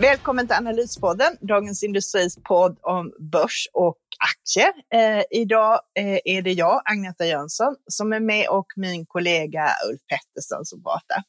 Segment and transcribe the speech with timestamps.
[0.00, 4.72] Välkommen till Analyspodden, Dagens Industris podd om börs och aktier.
[4.94, 10.00] Eh, idag eh, är det jag, Agneta Jönsson, som är med och min kollega Ulf
[10.08, 11.22] Pettersson som pratar.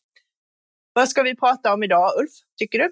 [0.93, 2.91] Vad ska vi prata om idag, Ulf, tycker du?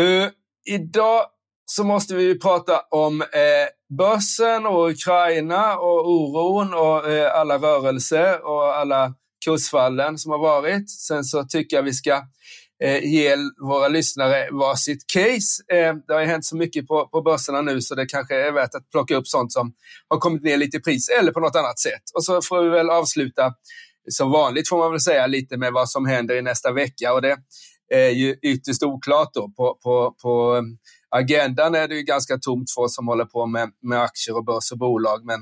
[0.00, 0.30] Uh,
[0.64, 1.26] idag
[1.64, 8.46] så måste vi prata om eh, börsen och Ukraina och oron och eh, alla rörelser
[8.46, 10.90] och alla kursfallen som har varit.
[10.90, 12.22] Sen så tycker jag vi ska
[12.82, 15.62] eh, ge våra lyssnare varsitt case.
[15.72, 18.52] Eh, det har ju hänt så mycket på, på börserna nu så det kanske är
[18.52, 19.72] värt att plocka upp sånt som
[20.08, 22.02] har kommit ner lite i pris eller på något annat sätt.
[22.14, 23.54] Och så får vi väl avsluta
[24.08, 27.22] som vanligt får man väl säga lite med vad som händer i nästa vecka och
[27.22, 27.36] det
[27.94, 29.50] är ju ytterst oklart då.
[29.56, 30.62] På, på, på
[31.16, 34.44] agendan är det ju ganska tomt för oss som håller på med, med aktier och
[34.44, 35.40] börs och bolag men,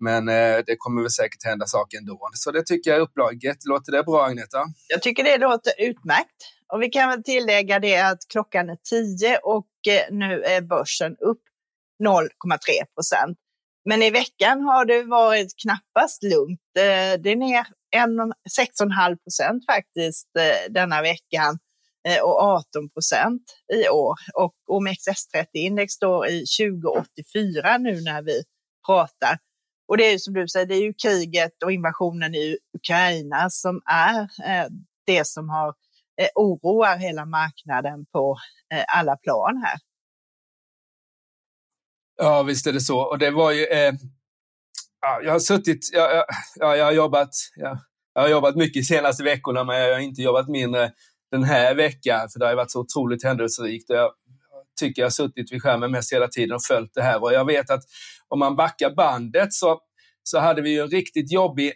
[0.00, 2.18] men eh, det kommer väl säkert hända saker ändå.
[2.32, 3.56] Så det tycker jag är upplaget.
[3.68, 4.58] Låter det bra Agneta?
[4.88, 6.40] Jag tycker det låter utmärkt.
[6.72, 11.12] Och vi kan väl tillägga det att klockan är 10 och eh, nu är börsen
[11.12, 11.42] upp
[12.04, 12.28] 0,3
[12.94, 13.38] procent.
[13.88, 16.60] Men i veckan har det varit knappast lugnt.
[16.78, 17.66] Eh, det är ner
[17.96, 21.58] 6,5 procent faktiskt eh, denna veckan
[22.08, 23.42] Eh, och 18 procent
[23.74, 24.14] i år.
[24.34, 28.42] Och OMXS30-index står i 2084 nu när vi
[28.86, 29.38] pratar.
[29.88, 33.50] Och det är ju som du säger, det är ju kriget och invasionen i Ukraina
[33.50, 34.66] som är eh,
[35.06, 35.68] det som har
[36.20, 38.36] eh, oroar hela marknaden på
[38.88, 39.78] alla plan här.
[42.16, 43.00] Ja, visst är det så.
[43.00, 43.64] Och det var ju...
[43.64, 43.94] Eh,
[45.22, 45.90] jag har suttit...
[45.92, 46.24] Jag,
[46.56, 47.78] jag, jag, har jobbat, jag,
[48.14, 50.92] jag har jobbat mycket de senaste veckorna, men jag har inte jobbat mindre
[51.34, 53.90] den här veckan, för det har varit så otroligt händelserikt.
[53.90, 54.10] Och jag
[54.80, 57.22] tycker jag har suttit vid skärmen mest hela tiden och följt det här.
[57.22, 57.82] Och jag vet att
[58.28, 59.80] om man backar bandet så,
[60.22, 61.72] så hade vi ju en riktigt jobbig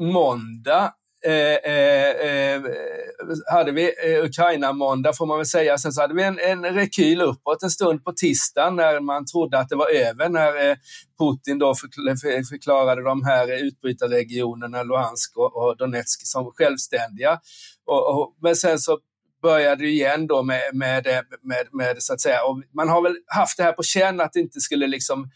[0.00, 0.92] måndag
[1.26, 2.62] Eh, eh, eh,
[3.52, 5.78] hade vi eh, Ukraina-måndag får man väl säga.
[5.78, 9.58] Sen så hade vi en, en rekyl uppåt en stund på tisdagen när man trodde
[9.58, 10.76] att det var över när eh,
[11.18, 11.74] Putin då
[12.50, 17.40] förklarade de här utbrytarregionerna Luhansk och, Donetsk som självständiga.
[17.86, 18.98] Och, och, men sen så
[19.42, 21.06] började det igen då med, med,
[21.42, 24.32] med, med, så att säga, och man har väl haft det här på känn att
[24.32, 25.30] det inte skulle liksom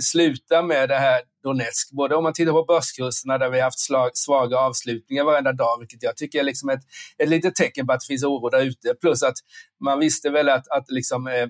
[0.00, 1.90] sluta med det här Donetsk.
[1.90, 5.78] Både om man tittar på börskurserna där vi har haft slag, svaga avslutningar varenda dag,
[5.78, 6.82] vilket jag tycker är liksom ett,
[7.18, 8.94] ett litet tecken på att det finns oro där ute.
[9.00, 9.38] Plus att
[9.84, 11.48] man visste väl att, att liksom, eh,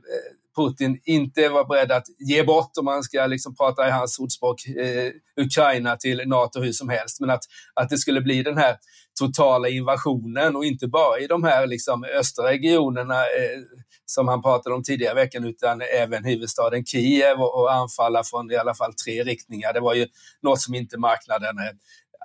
[0.57, 4.67] Putin inte var beredd att ge bort, om man ska liksom prata i hans ordspråk,
[4.67, 5.13] eh,
[5.45, 7.21] Ukraina till NATO hur som helst.
[7.21, 8.77] Men att, att det skulle bli den här
[9.21, 13.61] totala invasionen och inte bara i de här liksom östra regionerna eh,
[14.07, 18.51] som han pratade om tidigare i veckan utan även huvudstaden Kiev och, och anfalla från
[18.51, 19.73] i alla fall tre riktningar.
[19.73, 20.07] Det var ju
[20.43, 21.73] något som inte marknaden eh,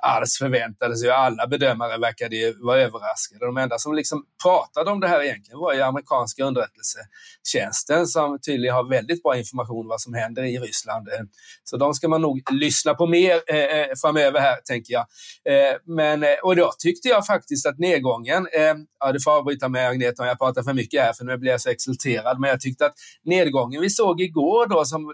[0.01, 1.09] alls förväntade sig.
[1.09, 3.45] Alla bedömare verkade ju vara överraskade.
[3.45, 8.75] De enda som liksom pratade om det här egentligen var ju amerikanska underrättelsetjänsten som tydligen
[8.75, 11.07] har väldigt bra information om vad som händer i Ryssland.
[11.07, 11.25] Eh,
[11.63, 15.05] så de ska man nog lyssna på mer eh, eh framöver här, tänker jag.
[15.49, 19.69] Eh, men, eh, och då tyckte jag faktiskt att nedgången, eh, ja, du får avbryta
[19.69, 22.49] mig Agneta om jag pratar för mycket här, för nu blir jag så exalterad, men
[22.49, 25.13] jag tyckte att nedgången vi såg igår då, som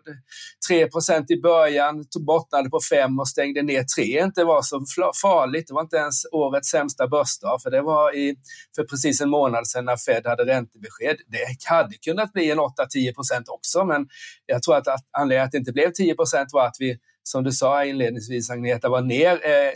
[0.70, 5.68] 3% i början, bottnade på 5 och stängde ner 3, inte var så så farligt.
[5.68, 8.36] Det var inte ens årets sämsta börsdag, för det var i,
[8.76, 11.18] för precis en månad sedan när Fed hade räntebesked.
[11.28, 14.08] Det hade kunnat bli en 8-10 procent också, men
[14.46, 17.44] jag tror att, att anledningen att det inte blev 10 procent var att vi, som
[17.44, 19.72] du sa inledningsvis Agneta, var ner eh,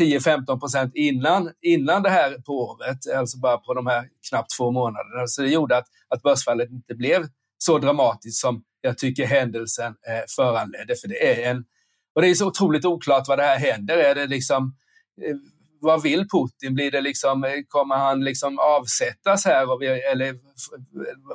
[0.00, 4.70] 10-15 procent innan, innan det här på året, alltså bara på de här knappt två
[4.70, 5.26] månaderna.
[5.26, 7.26] Så det gjorde att, att börsfallet inte blev
[7.58, 11.64] så dramatiskt som jag tycker händelsen eh, föranledde, för det är en
[12.16, 13.96] och det är så otroligt oklart vad det här händer.
[13.96, 14.74] Är det liksom,
[15.22, 15.36] eh,
[15.80, 16.74] vad vill Putin?
[16.74, 19.72] Blir det liksom, eh, kommer han liksom avsättas här?
[19.72, 20.34] Och vi, eller eh,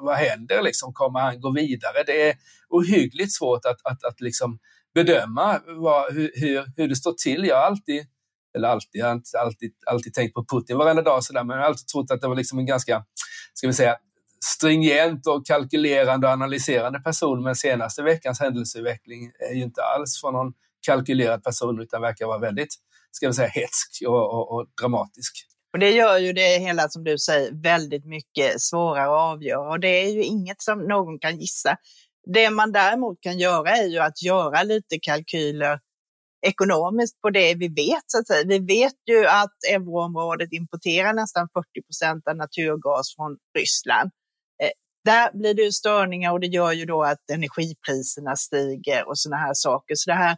[0.01, 0.62] vad händer?
[0.62, 2.04] Liksom, kommer han gå vidare?
[2.06, 2.36] Det är
[2.69, 4.60] ohyggligt svårt att, att, att liksom
[4.94, 6.31] bedöma vad, hur,
[6.78, 7.45] hur, det står till.
[7.45, 8.06] Jag har alltid,
[8.56, 11.63] eller alltid, jag har alltid, alltid tänkt på Putin varenda dag, så där, men jag
[11.63, 13.06] har alltid trott att det var liksom en ganska,
[13.54, 13.98] ska vi säga,
[14.45, 20.34] stringent och kalkylerande och analyserande person, men senaste veckans händelseutveckling är ju inte alls från
[20.34, 22.75] någon kalkylerad person utan verkar vara väldigt,
[23.12, 25.33] ska vi säga, hetsk och, och, och dramatisk.
[25.74, 29.69] Och det gör ju det hela, som du säger, väldigt mycket svårare att avgöra.
[29.69, 31.78] Och det är ju inget som någon kan gissa.
[32.33, 35.80] Det man däremot kan göra är ju att göra lite kalkyler
[36.48, 38.04] ekonomiskt på det vi vet.
[38.07, 38.44] Så att säga.
[38.48, 44.12] Vi vet ju att euroområdet importerar nästan 40 procent av naturgas från Ryssland.
[44.63, 44.72] Eh,
[45.06, 49.38] där blir det ju störningar och det gör ju då att energipriserna stiger och sådana
[49.38, 49.95] här saker.
[49.98, 50.38] Så det här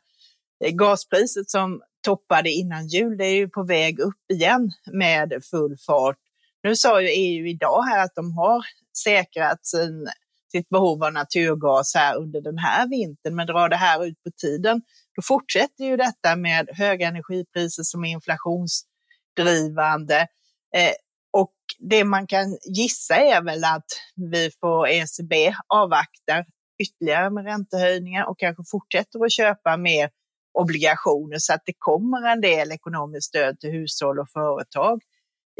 [0.71, 6.17] gaspriset som toppade innan jul, det är ju på väg upp igen med full fart.
[6.63, 8.65] Nu sa ju EU idag här att de har
[9.03, 10.07] säkrat sin,
[10.51, 14.31] sitt behov av naturgas här under den här vintern, men drar det här ut på
[14.31, 14.81] tiden,
[15.15, 20.27] då fortsätter ju detta med höga energipriser som är inflationsdrivande.
[20.75, 20.93] Eh,
[21.31, 25.33] och det man kan gissa är väl att vi får ECB
[25.67, 26.45] avvaktar
[26.83, 30.09] ytterligare med räntehöjningar och kanske fortsätter att köpa mer
[30.53, 35.01] obligationer så att det kommer en del ekonomiskt stöd till hushåll och företag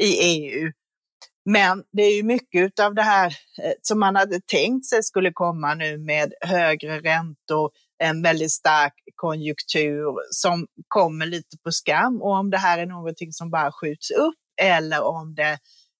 [0.01, 0.71] i EU.
[1.45, 3.27] Men det är ju mycket av det här
[3.63, 7.71] eh, som man hade tänkt sig skulle komma nu med högre räntor,
[8.03, 13.31] en väldigt stark konjunktur som kommer lite på skam och om det här är någonting
[13.31, 15.57] som bara skjuts upp eller om det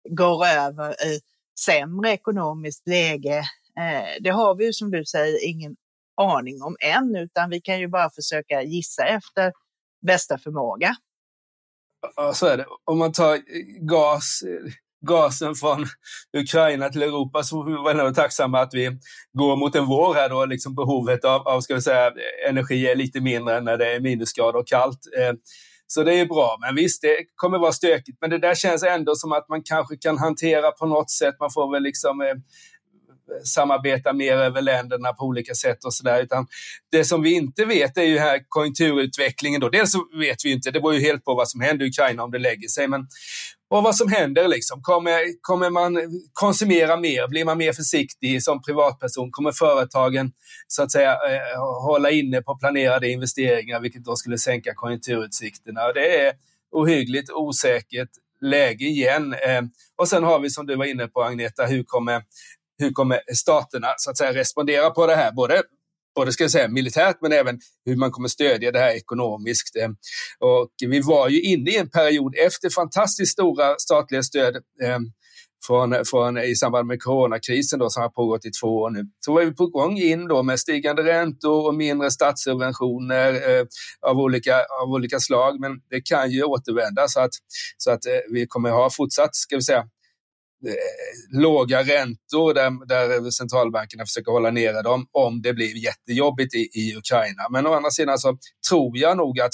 [0.09, 1.19] går över i
[1.65, 3.37] sämre ekonomiskt läge.
[3.79, 5.75] Eh, det har vi ju som du säger ingen
[6.17, 9.51] aning om än, utan vi kan ju bara försöka gissa efter
[10.07, 10.95] bästa förmåga.
[12.15, 12.65] Ja, så är det.
[12.85, 13.39] Om man tar eh,
[13.79, 14.71] gas, eh,
[15.07, 15.85] gasen från
[16.37, 18.97] Ukraina till Europa så får vi vara tacksamma att vi
[19.33, 22.11] går mot en vår här då, liksom behovet av, av ska vi säga,
[22.49, 24.99] energi är lite mindre när det är minusgrader och kallt.
[25.17, 25.33] Eh,
[25.87, 28.17] så det är bra, men visst, det kommer vara stökigt.
[28.21, 31.35] Men det där känns ändå som att man kanske kan hantera på något sätt.
[31.39, 32.35] Man får väl liksom eh,
[33.43, 36.23] samarbeta mer över länderna på olika sätt och sådär.
[36.23, 36.47] Utan
[36.91, 39.61] det som vi inte vet är ju här konjunkturutvecklingen.
[39.61, 39.69] Då.
[39.69, 42.23] Dels så vet vi inte, det beror ju helt på vad som händer i Ukraina
[42.23, 42.87] om det lägger sig.
[42.87, 43.07] Men
[43.69, 44.81] och vad som händer liksom.
[44.81, 45.97] Kommer, kommer man
[46.33, 47.27] konsumera mer?
[47.27, 49.31] Blir man mer försiktig som privatperson?
[49.31, 50.31] Kommer företagen
[50.67, 55.93] så att säga eh, hålla inne på planerade investeringar, vilket då skulle sänka konjunkturutsikterna?
[55.93, 56.33] Det är
[56.71, 58.09] ohyggligt osäkert
[58.41, 59.33] läge igen.
[59.33, 59.61] Eh,
[59.95, 62.23] och sen har vi som du var inne på Agneta, hur kommer
[62.77, 65.31] hur kommer staterna så att säga respondera på det här?
[65.31, 65.63] Både
[66.15, 69.75] både ska jag säga, militärt men även hur man kommer stödja det här ekonomiskt.
[69.75, 69.89] Eh,
[70.39, 74.99] och vi var ju inne i en period efter fantastiskt stora statliga stöd eh,
[75.67, 79.03] från, från, i samband med coronakrisen då, som har pågått i två år nu.
[79.25, 83.65] Så var vi på gång in då med stigande räntor och mindre statssubventioner eh,
[84.01, 85.59] av, olika, av olika slag.
[85.59, 87.31] Men det kan ju återvända så att,
[87.77, 89.83] så att eh, vi kommer ha fortsatt, ska vi säga,
[90.67, 96.69] Eh, låga räntor där, där centralbankerna försöker hålla nere dem om det blir jättejobbigt i,
[96.73, 97.49] i Ukraina.
[97.51, 98.37] Men å andra sidan så
[98.69, 99.53] tror jag nog att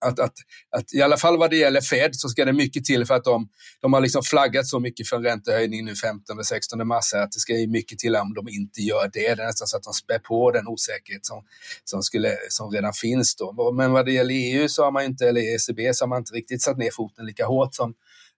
[0.00, 0.34] att, att,
[0.76, 3.24] att i alla fall vad det gäller Fed så ska det mycket till för att
[3.24, 3.48] de,
[3.80, 7.40] de har liksom flaggat så mycket för en räntehöjning nu 15 16 mars att det
[7.40, 9.34] ska mycket till om de inte gör det.
[9.34, 11.44] Det är nästan så att de spär på den osäkerhet som,
[11.84, 13.36] som, skulle, som redan finns.
[13.36, 13.72] Då.
[13.72, 16.34] Men vad det gäller EU så har man inte, eller ECB så har man inte
[16.34, 17.94] riktigt satt ner foten lika hårt som,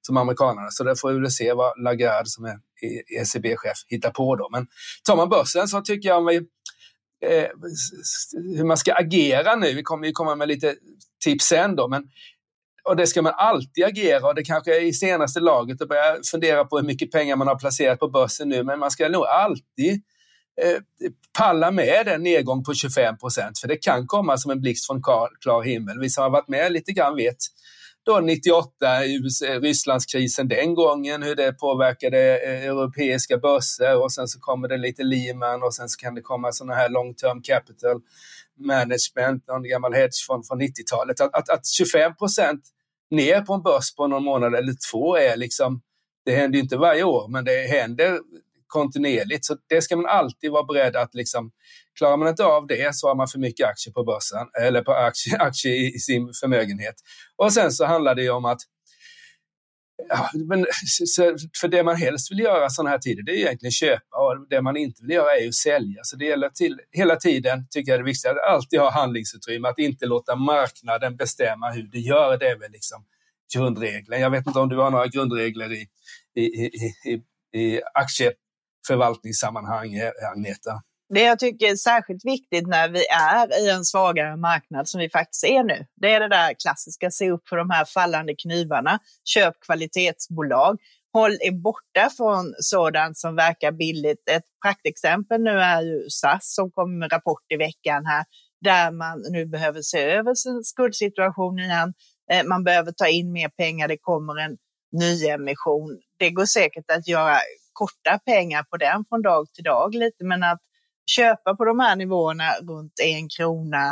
[0.06, 0.70] som amerikanerna.
[0.70, 2.58] Så där får vi väl se vad Lagarde som är
[3.20, 4.48] ECB-chef hittar på då.
[4.52, 4.66] Men
[5.04, 6.40] tar man börsen så tycker jag om vi,
[7.26, 7.49] eh,
[8.56, 9.75] hur man ska agera nu.
[9.75, 10.75] Vi kommer ju komma med lite
[11.25, 11.88] tips sen då.
[11.88, 12.02] Men,
[12.84, 16.17] och det ska man alltid agera och det kanske är i senaste laget att börja
[16.31, 18.62] fundera på hur mycket pengar man har placerat på börsen nu.
[18.62, 20.02] Men man ska nog alltid
[20.62, 20.78] eh,
[21.38, 23.59] palla med en nedgång på 25 procent.
[23.59, 25.99] För det kan komma som en blixt från klar, klar himmel.
[26.00, 27.37] Vi som har varit med lite grann vet
[28.07, 29.00] då 98,
[29.61, 35.02] Rysslandskrisen den gången, hur det påverkade eh, europeiska börser och sen så kommer det lite
[35.02, 38.00] Lehman och sen så kan det komma sådana här long term capital
[38.59, 41.21] management, någon gammal hedgefond från 90-talet.
[41.21, 42.61] Att, att, att 25 procent
[43.11, 45.80] ner på en börs på någon månad eller två är liksom,
[46.25, 48.19] det händer inte varje år, men det händer
[48.66, 49.45] kontinuerligt.
[49.45, 51.50] Så det ska man alltid vara beredd att liksom,
[51.99, 54.92] klarar man inte av det så har man för mycket aktier på börsen eller på
[54.92, 56.94] aktier, aktier i sin förmögenhet.
[57.37, 58.61] Och sen så handlar det ju om att
[60.09, 60.66] Ja, men
[61.61, 64.62] för det man helst vill göra sådana här tider, det är egentligen köpa och det
[64.62, 66.00] man inte vill göra är att sälja.
[66.02, 69.68] Så det gäller till, hela tiden, tycker jag det är viktigt, att alltid ha handlingsutrymme,
[69.68, 72.38] att inte låta marknaden bestämma hur det gör.
[72.38, 73.04] Det är väl liksom
[73.54, 74.20] grundregeln.
[74.20, 75.88] Jag vet inte om du har några grundregler i,
[76.35, 76.70] i, i,
[77.04, 77.23] i,
[77.61, 80.82] i aktieförvaltningssammanhang, eh, Agneta?
[81.14, 85.11] Det jag tycker är särskilt viktigt när vi är i en svagare marknad som vi
[85.11, 88.99] faktiskt är nu, det är det där klassiska, se upp för de här fallande knivarna,
[89.25, 90.79] köp kvalitetsbolag,
[91.12, 94.29] håll er borta från sådant som verkar billigt.
[94.31, 98.25] Ett praktexempel nu är ju SAS som kom med rapport i veckan här,
[98.61, 101.95] där man nu behöver se över sin skuldsituation igen.
[102.33, 104.57] Eh, man behöver ta in mer pengar, det kommer en
[104.93, 106.00] nyemission.
[106.19, 107.37] Det går säkert att göra
[107.73, 110.61] korta pengar på den från dag till dag lite, men att
[111.17, 113.87] köpa på de här nivåerna runt en krona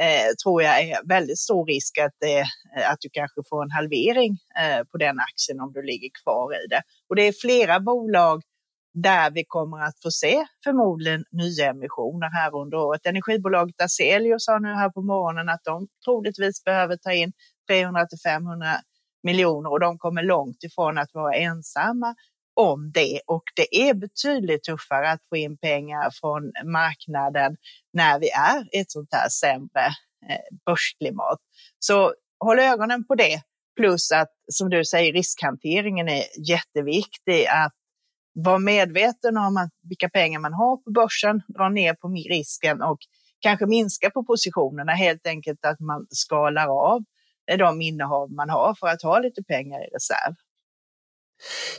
[0.00, 2.40] eh, tror jag är väldigt stor risk att, det,
[2.92, 6.66] att du kanske får en halvering eh, på den aktien om du ligger kvar i
[6.66, 6.82] det.
[7.08, 8.42] Och det är flera bolag
[8.94, 13.06] där vi kommer att få se förmodligen nyemissioner här under året.
[13.06, 17.32] Energibolaget Azelius sa nu här på morgonen att de troligtvis behöver ta in
[17.68, 18.66] 300 till 500
[19.22, 22.14] miljoner och de kommer långt ifrån att vara ensamma
[22.56, 27.56] om det och det är betydligt tuffare att få in pengar från marknaden
[27.92, 29.86] när vi är i ett sånt här sämre
[30.30, 31.38] eh, börsklimat.
[31.78, 33.42] Så håll ögonen på det.
[33.76, 37.46] Plus att, som du säger, riskhanteringen är jätteviktig.
[37.46, 37.72] Att
[38.34, 42.98] vara medveten om att vilka pengar man har på börsen, dra ner på risken och
[43.40, 47.04] kanske minska på positionerna, helt enkelt att man skalar av
[47.50, 50.34] eh, de innehav man har för att ha lite pengar i reserv.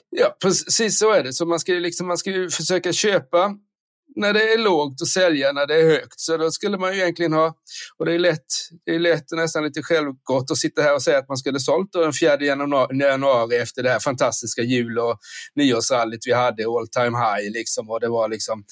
[0.10, 1.34] Ja, precis så är det.
[1.34, 3.56] Så man ska ju, liksom, man ska ju försöka köpa
[4.18, 6.20] när det är lågt och sälja när det är högt.
[6.20, 7.56] Så då skulle man ju egentligen ha,
[7.98, 8.46] och det är lätt,
[8.86, 11.60] det är lätt och nästan lite självgott att sitta här och säga att man skulle
[11.60, 12.38] sålt den 4
[12.92, 15.20] januari efter det här fantastiska jul och
[15.56, 17.90] nyårsrallyt vi hade, all time high liksom.
[17.90, 18.64] Och det var liksom,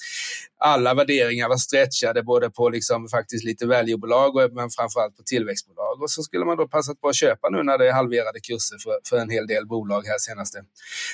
[0.58, 6.02] alla värderingar var stretchade både på liksom faktiskt lite valuebolag och men framförallt på tillväxtbolag.
[6.02, 8.78] Och så skulle man då passat på att köpa nu när det är halverade kurser
[8.82, 10.58] för, för en hel del bolag här senaste,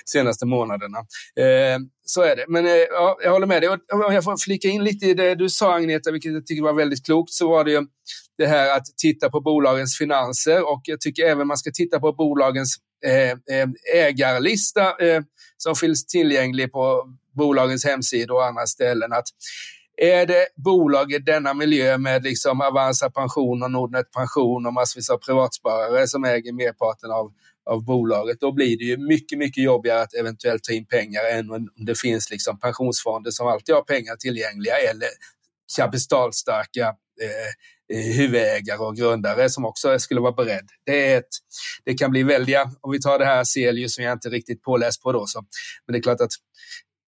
[0.05, 0.99] senaste månaderna.
[1.37, 2.45] Eh, så är det.
[2.49, 3.69] Men eh, ja, jag håller med dig.
[3.69, 6.73] Om jag får flika in lite i det du sa Agneta, vilket jag tycker var
[6.73, 7.87] väldigt klokt, så var det ju
[8.39, 12.13] det här att titta på bolagens finanser och jag tycker även man ska titta på
[12.13, 12.77] bolagens
[13.07, 15.23] eh, eh ägarlista eh,
[15.57, 17.05] som finns tillgänglig på
[17.37, 19.13] bolagens hemsidor och andra ställen.
[19.13, 19.27] Att
[19.97, 25.11] är det bolag i denna miljö med liksom Avanza Pension och Nordnet Pension och massvis
[25.11, 27.33] av privatsparare som äger merparten av
[27.71, 31.51] av bolaget, då blir det ju mycket, mycket jobbigare att eventuellt ta in pengar än
[31.51, 35.09] om det finns liksom pensionsfonder som alltid har pengar tillgängliga eller
[35.77, 40.69] kapitalstarka eh, eh, huvudägare och grundare som också skulle vara beredd.
[40.87, 41.29] Det, är ett,
[41.85, 45.03] det kan bli väldiga, om vi tar det här Celius som jag inte riktigt påläst
[45.03, 45.45] på då, så,
[45.87, 46.33] men det är klart att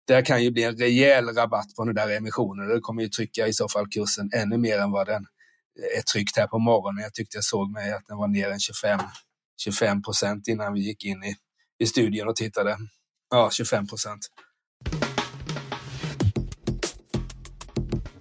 [0.06, 2.68] det kan ju bli en rejäl rabatt på den där emissionen.
[2.68, 5.26] Det kommer ju trycka i så fall kursen ännu mer än vad den
[5.80, 7.02] eh, är tryckt här på morgonen.
[7.02, 9.00] Jag tyckte jag såg mig att den var ner en 25
[9.60, 11.34] 25 procent innan vi gick in i,
[11.78, 12.76] i studien och tittade.
[13.30, 14.28] Ja, 25 procent.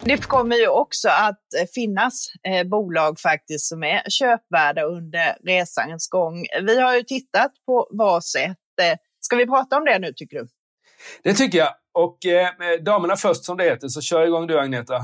[0.06, 1.42] Det kommer ju också att
[1.76, 6.46] finnas eh, bolag faktiskt som är köpvärda under resans gång.
[6.64, 8.58] Vi har ju tittat på vad sätt.
[8.82, 10.48] Eh, ska vi prata om det nu tycker du?
[11.24, 11.70] Det tycker jag.
[11.94, 12.50] Och eh,
[12.82, 15.02] damerna först som det heter, så kör igång du Agneta.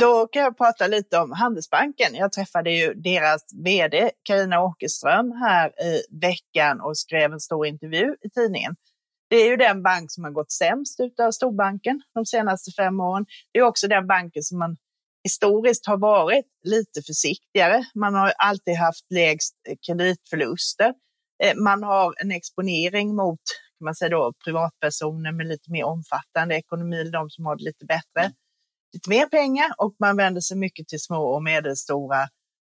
[0.00, 2.14] Då kan jag prata lite om Handelsbanken.
[2.14, 8.16] Jag träffade ju deras vd Karina Åkerström här i veckan och skrev en stor intervju
[8.20, 8.76] i tidningen.
[9.30, 13.26] Det är ju den bank som har gått sämst av storbanken de senaste fem åren.
[13.52, 14.76] Det är också den banken som man
[15.24, 17.84] historiskt har varit lite försiktigare.
[17.94, 19.54] Man har alltid haft lägst
[19.86, 20.94] kreditförluster.
[21.44, 23.40] Eh, man har en exponering mot
[23.78, 27.84] kan man säga då, privatpersoner med lite mer omfattande ekonomi, de som har det lite
[27.84, 28.32] bättre
[28.92, 32.22] lite mer pengar och man vänder sig mycket till små och medelstora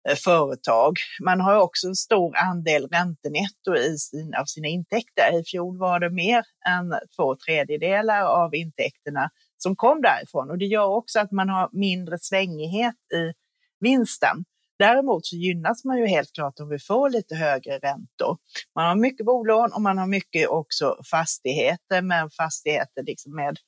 [0.08, 0.96] eh, företag.
[1.24, 5.40] Man har också en stor andel räntenetto i sin, av sina intäkter.
[5.40, 10.66] I fjol var det mer än två tredjedelar av intäkterna som kom därifrån och det
[10.66, 13.32] gör också att man har mindre svängighet i
[13.80, 14.44] vinsten.
[14.78, 18.38] Däremot så gynnas man ju helt klart om vi får lite högre räntor.
[18.74, 23.58] Man har mycket bolån och man har mycket också fastigheter, men fastigheter liksom med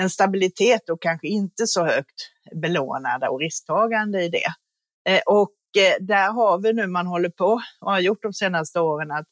[0.00, 2.30] en stabilitet och kanske inte så högt
[2.62, 4.52] belånade och risktagande i det.
[5.08, 8.80] Eh, och eh, där har vi nu, man håller på och har gjort de senaste
[8.80, 9.26] åren, att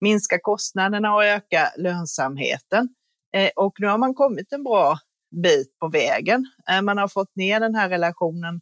[0.00, 2.88] minska kostnaderna och öka lönsamheten.
[3.36, 4.98] Eh, och nu har man kommit en bra
[5.42, 6.46] bit på vägen.
[6.82, 8.60] Man har fått ner den här relationen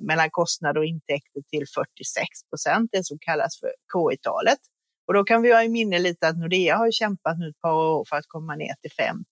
[0.00, 4.58] mellan kostnader och intäkter till 46 procent, det som kallas för KI-talet.
[5.06, 7.72] Och då kan vi ha i minne lite att Nordea har kämpat nu ett par
[7.72, 9.24] år för att komma ner till 50.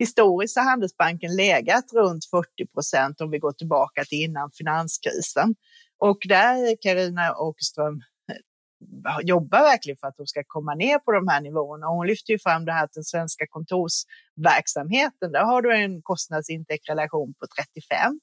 [0.00, 5.54] Historiskt har Handelsbanken legat runt 40 procent om vi går tillbaka till innan finanskrisen.
[5.98, 7.94] Och där Karina Åkerström
[8.32, 11.86] eh, jobbar verkligen för att de ska komma ner på de här nivåerna.
[11.86, 17.34] hon lyfter ju fram det här att den svenska kontorsverksamheten, där har du en kostnadsintegration
[17.34, 18.20] på 35.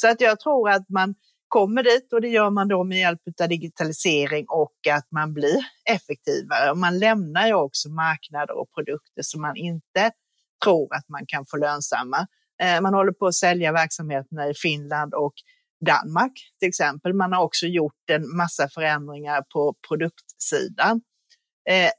[0.00, 1.14] Så att jag tror att man
[1.48, 5.58] kommer dit och det gör man då med hjälp av digitalisering och att man blir
[5.90, 6.74] effektivare.
[6.74, 10.12] Man lämnar ju också marknader och produkter som man inte
[10.64, 12.26] tror att man kan få lönsamma.
[12.62, 15.34] Eh, man håller på att sälja verksamheterna i Finland och
[15.86, 17.14] Danmark till exempel.
[17.14, 21.00] Man har också gjort en massa förändringar på produktsidan.
[21.70, 21.90] Eh,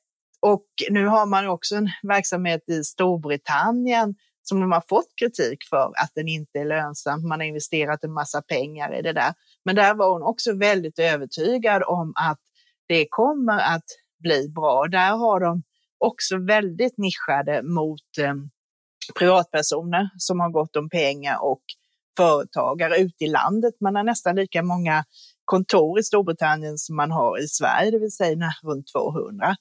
[0.42, 5.92] och nu har man också en verksamhet i Storbritannien som de har fått kritik för
[5.96, 7.28] att den inte är lönsam.
[7.28, 9.34] Man har investerat en massa pengar i det där.
[9.66, 12.40] Men där var hon också väldigt övertygad om att
[12.88, 13.86] det kommer att
[14.20, 14.88] bli bra.
[14.88, 15.64] Där har de
[16.00, 18.34] också väldigt nischade mot eh,
[19.20, 21.62] privatpersoner som har gott om pengar och
[22.18, 23.74] företagare ute i landet.
[23.82, 25.04] Man har nästan lika många
[25.46, 29.56] kontor i Storbritannien som man har i Sverige, det vill säga runt 200.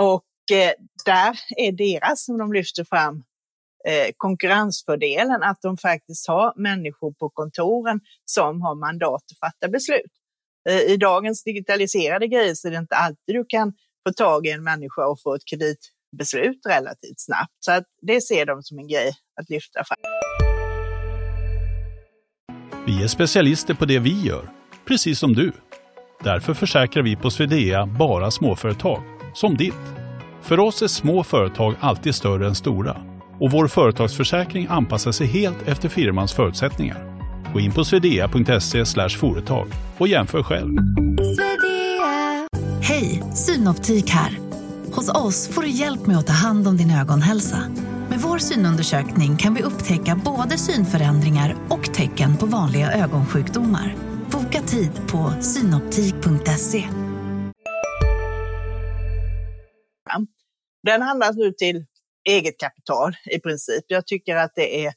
[0.00, 0.72] Och eh,
[1.04, 3.24] där är deras, som de lyfter fram,
[3.88, 10.12] eh, konkurrensfördelen att de faktiskt har människor på kontoren som har mandat att fatta beslut.
[10.68, 13.72] Eh, I dagens digitaliserade grejer så är det inte alltid du kan
[14.08, 17.52] få tag i en människa och få ett kreditbeslut relativt snabbt.
[17.60, 19.98] Så att det ser de som en grej att lyfta fram.
[22.86, 24.48] Vi är specialister på det vi gör,
[24.84, 25.52] precis som du.
[26.24, 29.02] Därför försäkrar vi på Swedea bara småföretag,
[29.34, 29.74] som ditt.
[30.42, 32.96] För oss är små företag alltid större än stora
[33.40, 37.18] och vår företagsförsäkring anpassar sig helt efter firmans förutsättningar.
[37.52, 40.76] Gå in på swedea.se företag och jämför själv.
[42.88, 44.38] Hej, Synoptik här.
[44.92, 47.58] Hos oss får du hjälp med att ta hand om din ögonhälsa.
[48.10, 53.96] Med vår synundersökning kan vi upptäcka både synförändringar och tecken på vanliga ögonsjukdomar.
[54.32, 56.88] Boka tid på synoptik.se.
[60.82, 61.84] Den handlas nu till
[62.28, 63.84] eget kapital i princip.
[63.86, 64.92] Jag tycker att det är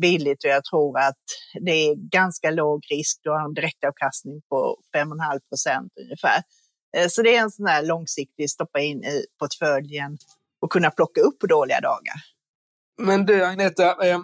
[0.00, 1.24] billigt och jag tror att
[1.60, 3.20] det är ganska låg risk.
[3.22, 6.42] Du har en direktavkastning på 5,5 procent ungefär.
[6.96, 10.18] Eh, så det är en sån här långsiktig stoppa in i portföljen
[10.60, 12.14] och kunna plocka upp på dåliga dagar.
[12.98, 14.20] Men du Agneta, eh,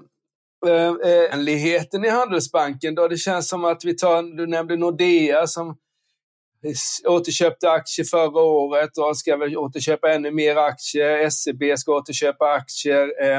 [0.66, 3.08] eh, eh i Handelsbanken då?
[3.08, 5.76] Det känns som att vi tar, du nämnde Nordea som
[7.06, 11.30] återköpte aktier förra året och ska väl återköpa ännu mer aktier.
[11.30, 13.22] SEB ska återköpa aktier.
[13.22, 13.38] Eh,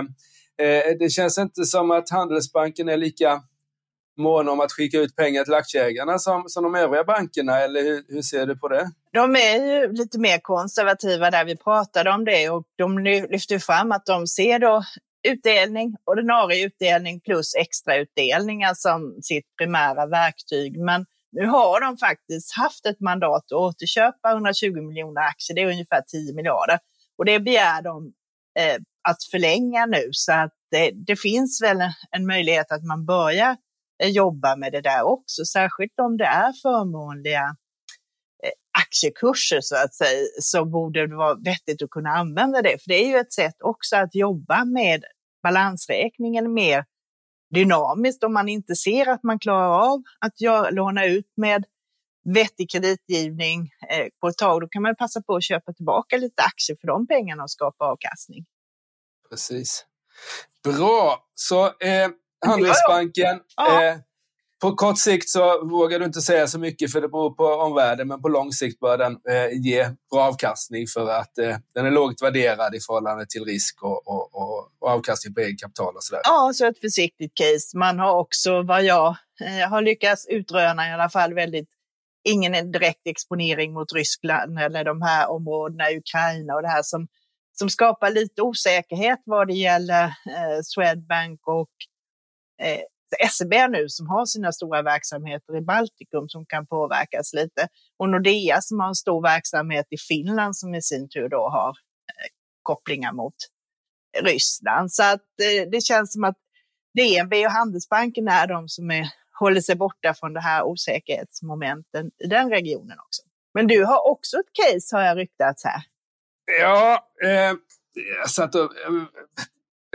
[0.67, 3.43] eh, det känns inte som att Handelsbanken är lika
[4.19, 8.03] måna om att skicka ut pengar till aktieägarna som, som de övriga bankerna, eller hur,
[8.07, 8.91] hur, ser du på det?
[9.13, 13.91] De är ju lite mer konservativa där vi pratade om det och de lyfter fram
[13.91, 14.83] att de ser då
[15.27, 20.79] utdelning, ordinarie utdelning plus extrautdelningar som sitt primära verktyg.
[20.79, 25.71] Men nu har de faktiskt haft ett mandat att återköpa 120 miljoner aktier, det är
[25.71, 26.79] ungefär 10 miljarder.
[27.17, 28.13] Och det begär de
[28.59, 28.75] eh,
[29.09, 31.77] att förlänga nu, så att det, det finns väl
[32.11, 33.57] en möjlighet att man börjar
[34.03, 37.55] Eh, jobba med det där också, särskilt om det är förmånliga
[38.43, 42.83] eh, aktiekurser så att säga, så borde det vara vettigt att kunna använda det.
[42.83, 45.03] För det är ju ett sätt också att jobba med
[45.43, 46.85] balansräkningen mer
[47.55, 51.65] dynamiskt om man inte ser att man klarar av att göra, låna ut med
[52.33, 56.43] vettig kreditgivning eh, på ett tag, då kan man passa på att köpa tillbaka lite
[56.43, 58.45] aktier för de pengarna och skapa avkastning.
[59.29, 59.85] Precis.
[60.63, 62.09] Bra, så eh,
[62.45, 63.83] Handelsbanken, ja.
[63.83, 63.97] eh,
[64.61, 68.07] på kort sikt så vågar du inte säga så mycket för det beror på omvärlden,
[68.07, 71.91] men på lång sikt bör den eh, ge bra avkastning för att eh, den är
[71.91, 76.03] lågt värderad i förhållande till risk och, och, och, och avkastning på eget kapital och
[76.03, 76.21] sådär.
[76.23, 77.77] Ja, så ett försiktigt case.
[77.77, 81.69] Man har också, vad jag eh, har lyckats utröna i alla fall, väldigt
[82.23, 87.07] ingen direkt exponering mot Ryssland eller de här områdena, Ukraina och det här som,
[87.51, 91.69] som skapar lite osäkerhet vad det gäller eh, Swedbank och
[92.61, 92.81] Eh,
[93.29, 97.67] SEB nu som har sina stora verksamheter i Baltikum som kan påverkas lite
[97.97, 101.69] och Nordea som har en stor verksamhet i Finland som i sin tur då har
[101.69, 102.27] eh,
[102.63, 103.35] kopplingar mot
[104.21, 104.93] Ryssland.
[104.93, 106.37] Så att eh, det känns som att
[106.97, 112.27] DNB och Handelsbanken är de som är, håller sig borta från det här osäkerhetsmomenten i
[112.27, 113.21] den regionen också.
[113.53, 115.81] Men du har också ett case har jag ryktats här.
[116.61, 117.53] Ja, eh,
[118.19, 118.71] jag satt och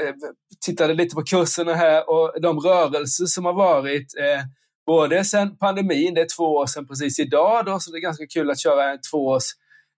[0.02, 0.14] Eh,
[0.66, 4.44] tittade lite på kurserna här och de rörelser som har varit eh,
[4.86, 8.26] både sedan pandemin, det är två år sedan precis idag då, så det är ganska
[8.26, 9.44] kul att köra en tvåårs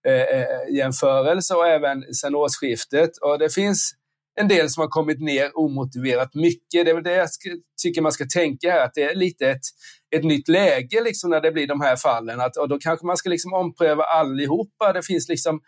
[0.07, 3.17] eh, eh jämförelse och även sedan årsskiftet.
[3.17, 3.93] Och det finns
[4.39, 6.85] en del som har kommit ner omotiverat mycket.
[6.85, 7.29] Det är väl det jag
[7.83, 9.65] tycker man ska tänka här, att det är lite ett,
[10.15, 12.39] ett nytt läge liksom när det blir de här fallen.
[12.39, 14.93] Att, och då kanske man ska liksom ompröva allihopa.
[14.93, 15.61] Det finns liksom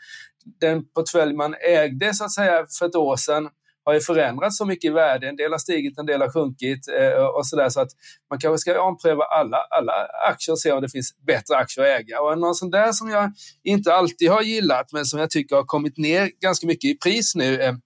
[0.60, 3.50] den portfölj man ägde så att säga för ett år sedan
[3.90, 5.30] har ju förändrats så mycket i värde.
[5.30, 7.70] En del har stigit, en del har sjunkit eh, och sådär.
[7.70, 7.90] Så att
[8.30, 9.94] man kanske ska ompröva alla, alla
[10.30, 12.22] aktier och se om det finns bättre aktier att äga.
[12.22, 13.32] Och någon sån där som jag
[13.64, 17.36] inte alltid har gillat, men som jag tycker har kommit ner ganska mycket i pris
[17.36, 17.78] nu, är,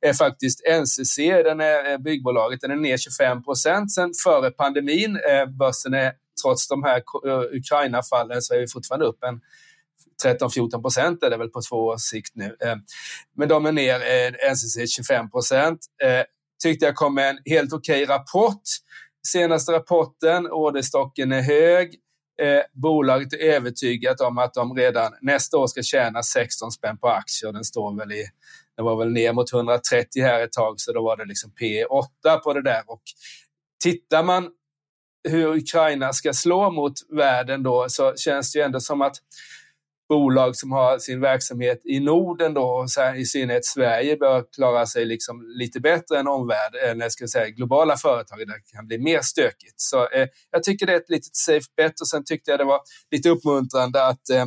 [0.00, 2.60] är faktiskt NCC, den är eh, byggbolaget.
[2.60, 5.16] Den är ner 25 procent sen före pandemin.
[5.30, 7.02] Eh, börsen är trots de här
[7.52, 9.40] Ukraina-fallen så är vi fortfarande upp en
[10.24, 12.56] 13-14 procent är det väl på två års sikt nu.
[12.60, 12.76] Eh,
[13.36, 15.80] men de är ner, eh, NCC 25 procent.
[16.02, 16.22] Eh,
[16.62, 18.62] tyckte jag kom med en helt okej okay rapport.
[19.26, 21.94] Senaste rapporten, orderstocken är hög.
[22.42, 27.08] Eh, bolaget är övertygat om att de redan nästa år ska tjäna 16 spänn på
[27.08, 27.52] aktier.
[27.52, 28.26] Den står väl i,
[28.76, 32.38] det var väl ner mot 130 här ett tag, så då var det liksom P8
[32.38, 32.82] på det där.
[32.86, 33.02] Och
[33.82, 34.50] tittar man
[35.28, 39.16] hur Ukraina ska slå mot världen då så känns det ju ändå som att
[40.08, 44.86] bolag som har sin verksamhet i Norden då, så här, i synnerhet Sverige, bör klara
[44.86, 48.86] sig liksom lite bättre än omvärlden, eh, eller ska säga globala företag där det kan
[48.86, 49.74] bli mer stökigt.
[49.76, 52.64] Så eh, jag tycker det är ett litet safe bet och sen tyckte jag det
[52.64, 54.44] var lite uppmuntrande att eh,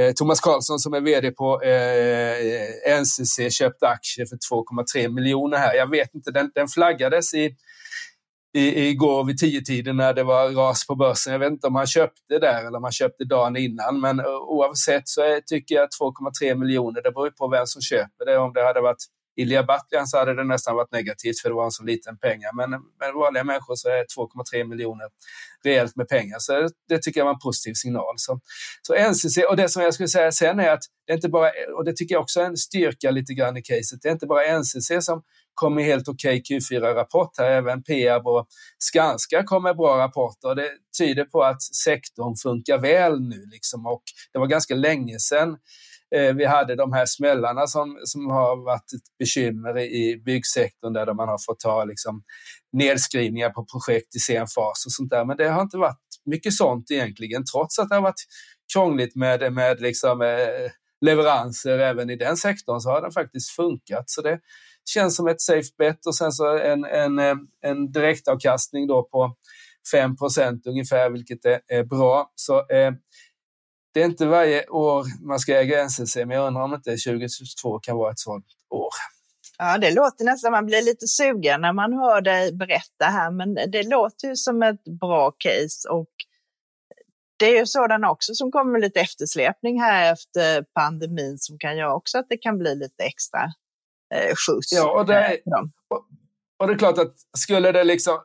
[0.00, 5.58] eh Thomas Karlsson som är VD på eh, eh NCC köpte aktier för 2,3 miljoner
[5.58, 5.74] här.
[5.74, 7.56] Jag vet inte, den, den flaggades i
[8.54, 11.32] i, igår vid tio tiden när det var ras på börsen.
[11.32, 14.26] Jag vet inte om han köpte där eller om han köpte dagen innan, men eh,
[14.26, 18.38] oavsett så är, tycker jag 2,3 miljoner, det beror på vem som köper det.
[18.38, 19.04] Om det hade varit
[19.36, 22.50] Ilja Batljan så hade det nästan varit negativt för det var en så liten pengar.
[22.56, 25.06] Men med vanliga människor så är 2,3 miljoner
[25.64, 26.38] rejält med pengar.
[26.38, 28.14] Så det tycker jag var en positiv signal.
[28.16, 28.40] Så,
[28.82, 31.50] så NCC, och det som jag skulle säga sen är att det är inte bara,
[31.76, 34.26] och det tycker jag också är en styrka lite grann i caset, det är inte
[34.26, 35.22] bara NCC som
[35.54, 37.50] kommer helt okej okay Q4-rapport här.
[37.50, 38.46] Även Peab och
[38.78, 40.54] Skanska kommer bra rapporter.
[40.54, 43.46] Det tyder på att sektorn funkar väl nu.
[43.52, 43.86] Liksom.
[43.86, 45.56] Och det var ganska länge sedan
[46.14, 51.14] Eh, vi hade de här smällarna som, som har varit ett bekymmer i byggsektorn där
[51.14, 52.22] man har fått ta liksom,
[52.72, 55.24] nedskrivningar på projekt i sen fas och sånt där.
[55.24, 58.24] Men det har inte varit mycket sånt egentligen, trots att det har varit
[58.72, 60.70] krångligt med, med liksom, eh,
[61.06, 64.04] leveranser även i den sektorn så har den faktiskt funkat.
[64.06, 64.40] Så det,
[64.90, 69.36] känns som ett safe bet och sen så en, en, eh, en direktavkastning då på
[69.94, 72.32] 5% ungefär, vilket är, är bra.
[72.34, 72.92] Så eh,
[73.94, 77.78] det är inte varje år man ska äga NCC, men jag undrar om inte 2022
[77.78, 78.90] kan vara ett sådant år.
[79.58, 83.54] Ja, det låter nästan, man blir lite sugen när man hör dig berätta här, men
[83.54, 86.10] det låter ju som ett bra case och
[87.36, 91.76] det är ju sådana också som kommer med lite eftersläpning här efter pandemin som kan
[91.76, 93.42] göra också att det kan bli lite extra
[94.14, 94.72] eh, skjuts.
[94.72, 95.38] Ja, och det, är,
[95.88, 96.06] och,
[96.58, 98.18] och det är klart att skulle det liksom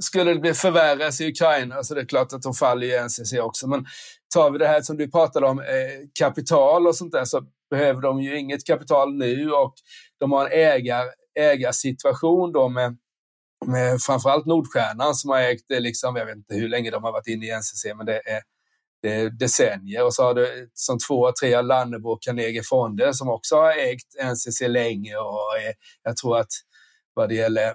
[0.00, 3.32] skulle det bli förvärras i Ukraina så det är klart att de faller i NCC
[3.40, 3.68] också.
[3.68, 3.86] Men
[4.34, 5.66] tar vi det här som du pratade om, eh,
[6.18, 9.74] kapital och sånt där, så behöver de ju inget kapital nu och
[10.20, 11.04] de har en ägar,
[11.38, 12.96] ägarsituation då med,
[13.66, 17.12] med framförallt Nordstjärnan som har ägt det, liksom, jag vet inte hur länge de har
[17.12, 18.42] varit inne i NCC, men det är
[19.02, 20.04] det är decennier.
[20.04, 23.70] Och så har du eh, som två, tre Lannebo och Carnegie Fonder som också har
[23.70, 25.16] ägt NCC länge.
[25.16, 26.52] Och eh, jag tror att
[27.14, 27.74] vad det gäller eh,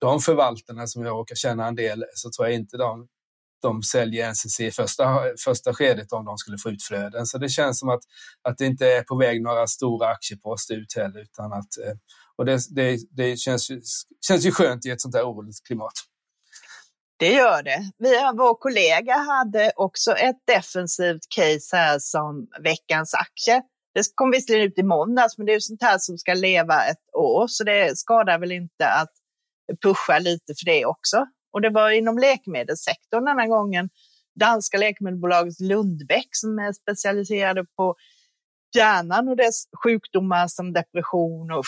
[0.00, 3.08] de förvaltarna som jag råkar känna en del så tror jag inte de,
[3.62, 7.26] de säljer NCC i första, första skedet om de skulle få utflöden.
[7.26, 8.02] Så det känns som att,
[8.48, 11.20] att det inte är på väg några stora aktieposter ut heller.
[11.20, 11.94] Utan att, eh,
[12.36, 13.80] och det, det, det känns, ju,
[14.26, 15.92] känns ju skönt i ett sånt här oroligt klimat.
[17.18, 17.90] Det gör det.
[17.98, 23.62] Vi, vår kollega hade också ett defensivt case här som veckans aktie.
[23.94, 27.14] Det kom visserligen ut i måndags, men det är sånt här som ska leva ett
[27.14, 29.12] år, så det skadar väl inte att
[29.82, 31.26] pusha lite för det också.
[31.52, 33.88] Och det var inom läkemedelssektorn denna gången.
[34.40, 37.96] Danska läkemedelsbolaget Lundbeck som är specialiserade på
[38.76, 41.64] hjärnan och dess sjukdomar som depression och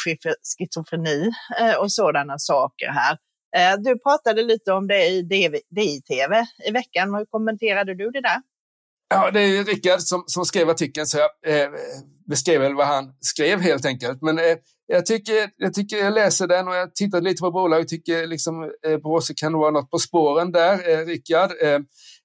[0.58, 1.30] schizofreni
[1.60, 3.18] eh, och sådana saker här.
[3.56, 5.22] Eh, du pratade lite om det i
[5.70, 7.14] DI-TV i veckan.
[7.14, 8.42] Hur kommenterade du det där?
[9.08, 11.68] Ja, det är Rickard som, som skrev artikeln, så jag eh,
[12.28, 14.22] beskrev väl vad han skrev helt enkelt.
[14.22, 17.88] Men eh, jag, tycker, jag tycker jag läser den och jag tittade lite på bolaget.
[17.88, 21.50] tycker liksom eh, Borås kan vara något på spåren där, eh, Rickard.
[21.62, 21.78] Eh,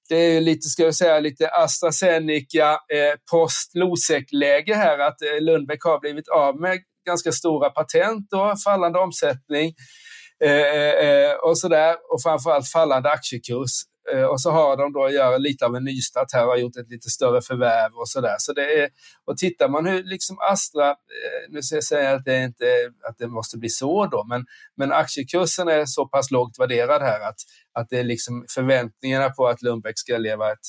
[0.08, 5.84] det är lite, ska jag säga, lite AstraZeneca eh, post Losec-läge här, att eh, Lundbeck
[5.84, 9.74] har blivit av med ganska stora patent och fallande omsättning.
[10.44, 11.96] Eh, eh, eh och sådär.
[12.12, 13.93] Och framförallt fallande aktiekurs.
[14.12, 16.76] Eh, och så har de då gör lite av en nystart här och har gjort
[16.76, 18.36] ett lite större förvärv och sådär.
[18.38, 18.88] Så det är,
[19.24, 22.64] och tittar man hur liksom Astra, eh, nu ska jag säga att det inte
[23.08, 27.28] att det måste bli så då, men, men aktiekursen är så pass lågt värderad här
[27.28, 27.40] att,
[27.72, 30.66] att det är liksom förväntningarna på att Lundbeck ska leva ett,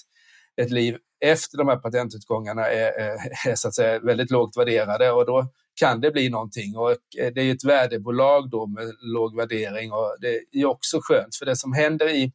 [0.61, 4.57] ett liv efter de här patentutgångarna är, är, eh, är så att säga väldigt lågt
[4.57, 5.47] värderade och då
[5.79, 6.77] kan det bli någonting.
[6.77, 6.95] Och
[7.33, 11.55] det är ett värdebolag då med låg värdering och det är också skönt för det
[11.55, 12.31] som händer i,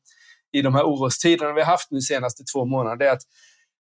[0.53, 3.23] i de här orostiderna vi har haft nu de senaste två månaderna är att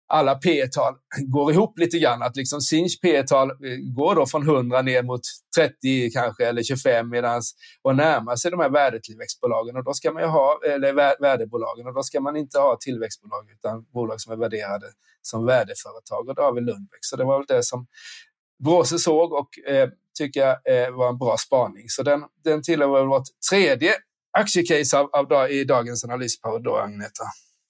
[0.08, 0.94] alla P tal
[1.28, 2.22] går ihop lite grann.
[2.22, 3.56] Att liksom Sinch P tal eh,
[3.96, 5.22] går då från 100 ner mot
[5.58, 10.24] 30 kanske eller 25 medans och närmar sig de här värdetillväxtbolagen och då ska man
[10.24, 14.38] ju ha, eller värdebolagen och då ska man inte ha tillväxtbolag utan bolag som är
[14.38, 14.86] värderade
[15.22, 17.00] som värdeföretag och då har vi Lundbeck.
[17.02, 17.88] Så det var väl det som
[18.64, 21.86] Bråse såg och eh, tycker jag eh, var en bra spaning.
[21.90, 23.92] Så den, den tillhör vårt tredje
[24.34, 27.24] aktiecase av, av i dagens analyspodd då, Agneta.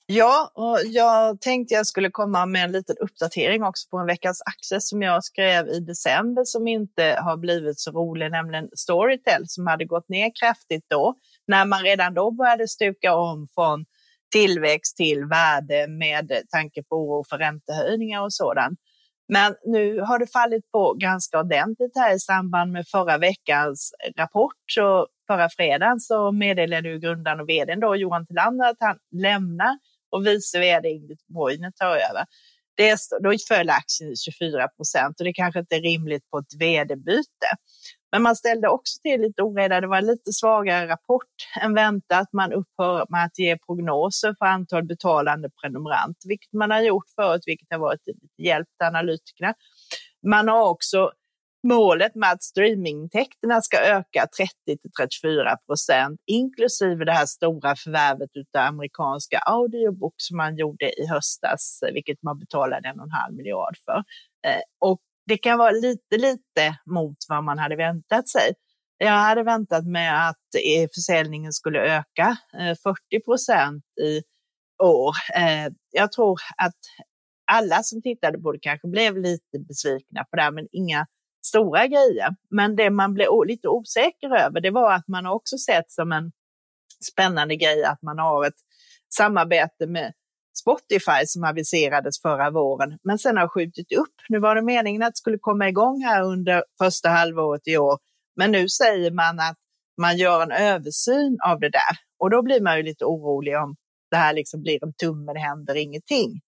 [0.05, 4.41] Ja, och jag tänkte jag skulle komma med en liten uppdatering också på en veckans
[4.45, 9.67] aktie som jag skrev i december som inte har blivit så rolig, nämligen Storytel som
[9.67, 11.15] hade gått ner kraftigt då,
[11.47, 13.85] när man redan då började stuka om från
[14.31, 18.79] tillväxt till värde med tanke på oro för räntehöjningar och sådant.
[19.27, 24.63] Men nu har det fallit på ganska ordentligt här i samband med förra veckans rapport.
[24.71, 29.77] Så förra fredagen så meddelade ju grundaren och vdn då, Johan Tillander att han lämnar
[30.11, 32.25] och vice vd Ingrid Bojner tar över.
[32.75, 37.49] Det, då föll aktien 24 procent och det kanske inte är rimligt på ett vd-byte.
[38.13, 39.81] Men man ställde också till lite oreda.
[39.81, 42.27] Det var en lite svagare rapport än väntat.
[42.33, 47.41] Man upphör med att ge prognoser för antal betalande prenumeranter, vilket man har gjort förut,
[47.45, 49.53] vilket har varit lite hjälp till analytikerna.
[50.27, 51.11] Man har också
[51.67, 58.29] målet med att streamingintäkterna ska öka 30 till 34 procent, inklusive det här stora förvärvet
[58.57, 63.35] av amerikanska audiobook som man gjorde i höstas, vilket man betalade en och en halv
[63.35, 63.97] miljard för.
[64.47, 68.53] Eh, och det kan vara lite, lite mot vad man hade väntat sig.
[68.97, 74.21] Jag hade väntat mig att eh, försäljningen skulle öka eh, 40 procent i
[74.83, 75.13] år.
[75.35, 76.79] Eh, jag tror att
[77.51, 81.05] alla som tittade på det kanske blev lite besvikna på det, men inga
[81.45, 82.35] stora grejer.
[82.49, 86.31] Men det man blev lite osäker över, det var att man också sett som en
[87.11, 88.59] spännande grej att man har ett
[89.15, 90.13] samarbete med
[90.53, 94.15] Spotify som aviserades förra våren, men sen har skjutit upp.
[94.29, 97.97] Nu var det meningen att det skulle komma igång här under första halvåret i år,
[98.35, 99.57] men nu säger man att
[100.01, 103.75] man gör en översyn av det där och då blir man ju lite orolig om
[104.11, 106.41] det här liksom blir en tumme, det händer ingenting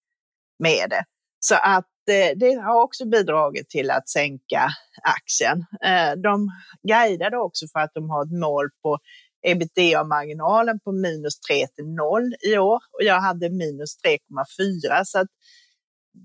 [0.60, 1.04] med det.
[1.40, 4.70] Så att eh, det har också bidragit till att sänka
[5.04, 5.66] aktien.
[5.86, 6.50] Eh, de
[6.88, 8.98] guidade också för att de har ett mål på
[9.46, 15.28] ebitda-marginalen på minus 3 till 0 i år och jag hade minus 3,4 så att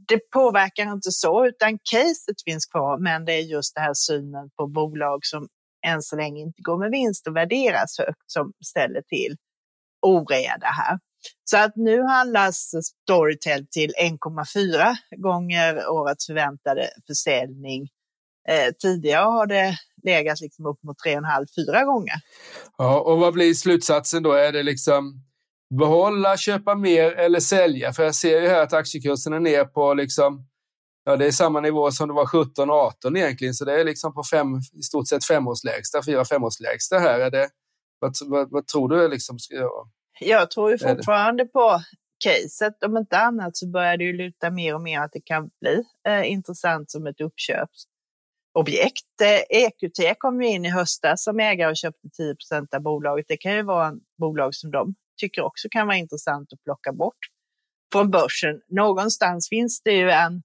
[0.09, 4.50] det påverkar inte så utan caset finns kvar men det är just den här synen
[4.56, 5.48] på bolag som
[5.87, 9.37] än så länge inte går med vinst och värderas högt som ställer till
[10.02, 10.98] oreda här.
[11.44, 12.70] Så att nu handlas
[13.02, 17.88] Storytel till 1,4 gånger årets förväntade försäljning.
[18.48, 22.14] Eh, tidigare har det legat liksom upp mot 3,5-4 gånger.
[22.78, 24.32] Ja, och vad blir slutsatsen då?
[24.32, 25.22] Är det liksom
[25.78, 27.92] behålla, köpa mer eller sälja?
[27.92, 30.46] För jag ser ju här att aktiekursen är ner på liksom,
[31.04, 34.14] ja, det är samma nivå som det var 17 18 egentligen, så det är liksom
[34.14, 34.46] på fem,
[34.78, 37.20] i stort sett femårslägsta, fyra femårslägsta här.
[37.20, 37.48] Är det,
[37.98, 39.08] vad, vad, vad tror du?
[39.08, 39.90] Liksom, ja.
[40.20, 41.80] Jag tror ju fortfarande på
[42.24, 42.82] caset.
[42.84, 45.84] Om inte annat så börjar det ju luta mer och mer att det kan bli
[46.08, 47.84] eh, intressant som ett uppköps
[48.52, 49.20] objekt.
[49.22, 53.26] Eh, EQT kom ju in i höstas som ägare och köpte 10% av bolaget.
[53.28, 56.92] Det kan ju vara en bolag som de tycker också kan vara intressant att plocka
[56.92, 57.18] bort
[57.92, 58.60] från börsen.
[58.68, 60.42] Någonstans finns det ju en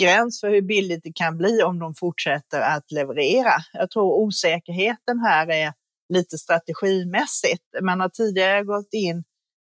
[0.00, 3.52] gräns för hur billigt det kan bli om de fortsätter att leverera.
[3.72, 5.72] Jag tror osäkerheten här är
[6.12, 7.64] lite strategimässigt.
[7.82, 9.24] Man har tidigare gått in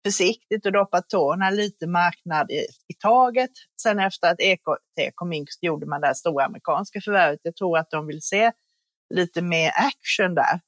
[0.06, 3.50] försiktigt och doppat tårna lite marknad i, i taget.
[3.82, 7.40] Sen efter att EKT kom in så gjorde man det här stora amerikanska förvärvet.
[7.42, 8.52] Jag tror att de vill se
[9.14, 10.60] lite mer action där.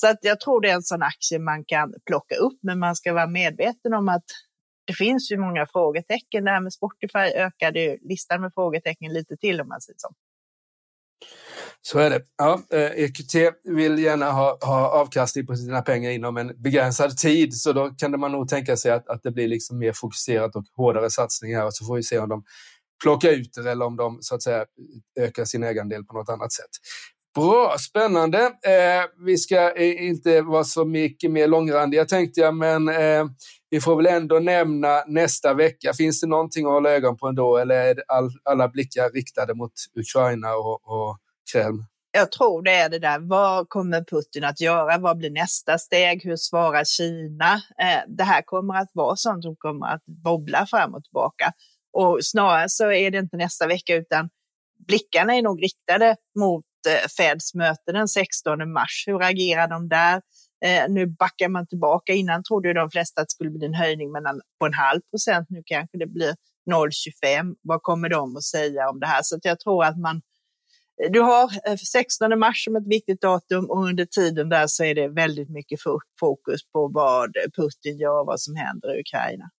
[0.00, 2.96] Så att jag tror det är en sån aktie man kan plocka upp, men man
[2.96, 4.24] ska vara medveten om att
[4.86, 6.44] det finns ju många frågetecken.
[6.44, 10.08] Det här med Spotify ökade ju listan med frågetecken lite till om man säger så.
[11.82, 12.20] Så är det.
[12.38, 13.34] Ja, eh, EQT
[13.64, 18.20] vill gärna ha, ha avkastning på sina pengar inom en begränsad tid, så då kan
[18.20, 21.74] man nog tänka sig att, att det blir liksom mer fokuserat och hårdare satsningar och
[21.74, 22.44] så får vi se om de
[23.02, 24.64] plockar ut det eller om de så att säga
[25.20, 26.70] ökar sin ägandel på något annat sätt.
[27.34, 28.38] Bra, spännande.
[28.44, 33.24] Eh, vi ska inte vara så mycket mer långrandiga tänkte jag, men eh,
[33.70, 35.92] vi får väl ändå nämna nästa vecka.
[35.92, 39.72] Finns det någonting att hålla ögon på ändå eller är all, alla blickar riktade mot
[39.94, 41.18] Ukraina och, och
[41.52, 41.84] Kreml?
[42.10, 43.18] Jag tror det är det där.
[43.18, 44.98] Vad kommer Putin att göra?
[44.98, 46.24] Vad blir nästa steg?
[46.24, 47.54] Hur svarar Kina?
[47.54, 51.52] Eh, det här kommer att vara sånt som kommer att bobbla fram och tillbaka.
[51.92, 54.28] Och snarare så är det inte nästa vecka utan
[54.86, 59.04] blickarna är nog riktade mot eh, Feds möte den 16 mars.
[59.06, 60.22] Hur agerar de där?
[60.64, 62.12] Eh, nu backar man tillbaka.
[62.12, 64.12] Innan trodde de flesta att det skulle bli en höjning
[64.60, 65.46] på en halv procent.
[65.50, 66.34] Nu kanske det blir
[66.90, 67.54] 025.
[67.62, 69.20] Vad kommer de att säga om det här?
[69.22, 70.22] Så jag tror att man
[71.10, 74.94] du har eh, 16 mars som ett viktigt datum och under tiden där så är
[74.94, 75.80] det väldigt mycket
[76.20, 79.50] fokus på vad Putin gör och vad som händer i Ukraina.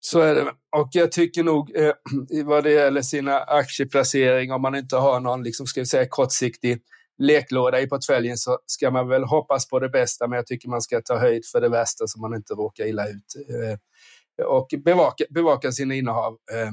[0.00, 0.52] Så är det.
[0.76, 1.92] Och jag tycker nog eh,
[2.44, 6.82] vad det gäller sina aktieplaceringar, om man inte har någon liksom, ska vi säga, kortsiktig
[7.18, 10.82] leklåda i portföljen så ska man väl hoppas på det bästa, men jag tycker man
[10.82, 13.34] ska ta höjd för det värsta så man inte råkar illa ut.
[13.48, 16.32] Eh, och bevaka, bevaka sina innehav.
[16.32, 16.70] Eh,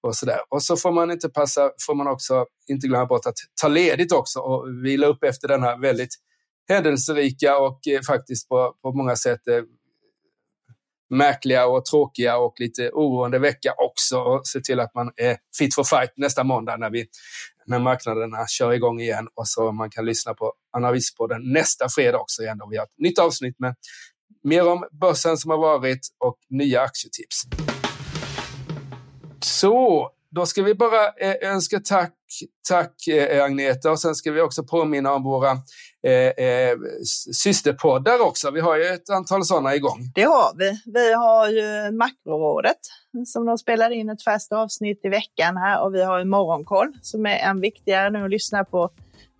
[0.00, 0.40] och så där.
[0.48, 4.12] Och så får man inte passa, får man också inte glömma bort att ta ledigt
[4.12, 6.14] också och vila upp efter denna väldigt
[6.68, 9.62] händelserika och eh, faktiskt på, på många sätt eh,
[11.10, 15.74] märkliga och tråkiga och lite oroande vecka också och se till att man är fit
[15.74, 17.06] for fight nästa måndag när, vi,
[17.66, 22.42] när marknaderna kör igång igen och så man kan lyssna på Analyspodden nästa fredag också
[22.42, 22.58] igen.
[22.58, 23.74] Då vi har ett nytt avsnitt med
[24.44, 27.42] mer om börsen som har varit och nya aktietips.
[29.60, 32.14] Så, då ska vi bara eh, önska tack,
[32.68, 35.50] tack eh, eh, Agneta och sen ska vi också påminna om våra
[36.06, 36.76] eh, eh,
[37.32, 38.50] systerpoddar också.
[38.50, 40.12] Vi har ju ett antal sådana igång.
[40.14, 40.80] Det har vi.
[40.84, 42.76] Vi har ju Makrorådet
[43.26, 46.92] som de spelar in ett färskt avsnitt i veckan här och vi har ju Morgonkoll
[47.02, 48.90] som är en viktigare nu att lyssna på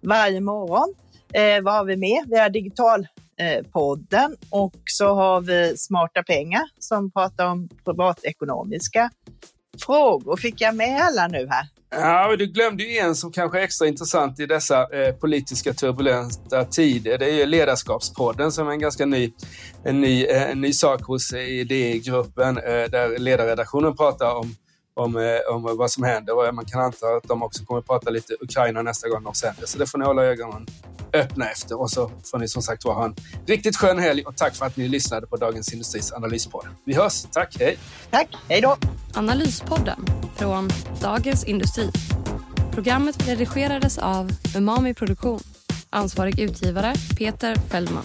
[0.02, 0.94] varje morgon.
[1.32, 2.24] Eh, vad har vi mer?
[2.26, 9.10] Vi har Digitalpodden eh, och så har vi Smarta pengar som pratar om privatekonomiska
[9.78, 10.36] frågor.
[10.36, 11.66] Fick jag med alla nu här?
[11.90, 16.64] Ja, du glömde ju en som kanske är extra intressant i dessa eh, politiska turbulenta
[16.64, 17.18] tider.
[17.18, 19.32] Det är ju Ledarskapspodden som är en ganska ny,
[19.84, 24.54] en ny, eh, en ny sak hos eh, idégruppen eh, där ledarredaktionen pratar om
[24.94, 28.10] om, eh, om vad som händer och man kan anta att de också kommer prata
[28.10, 29.66] lite Ukraina nästa gång de sänder.
[29.66, 30.66] Så det får ni hålla ögonen
[31.12, 33.14] öppna efter och så får ni som sagt ha en
[33.46, 36.66] riktigt skön helg och tack för att ni lyssnade på Dagens Industris analyspodd.
[36.84, 37.22] Vi hörs.
[37.32, 37.78] Tack, hej!
[38.10, 38.76] Tack, hej då!
[39.14, 40.70] Analyspodden från
[41.00, 41.90] Dagens Industri.
[42.72, 45.40] Programmet redigerades av Umami Produktion.
[45.90, 48.04] Ansvarig utgivare Peter Fellman.